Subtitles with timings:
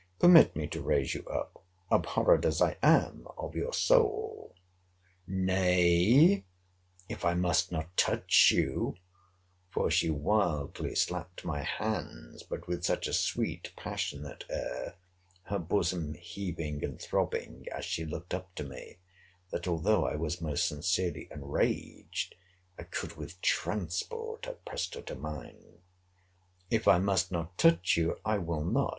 [0.17, 4.55] Permit me to raise you up; abhorred as I am of your soul!
[5.27, 6.43] Nay,
[7.07, 8.95] if I must not touch you;
[9.69, 14.95] for she wildly slapt my hands; but with such a sweet passionate air,
[15.43, 18.97] her bosom heaving and throbbing as she looked up to me,
[19.51, 22.33] that although I was most sincerely enraged,
[22.75, 25.83] I could with transport have pressed her to mine.
[26.71, 28.89] If I must not touch you, I will not.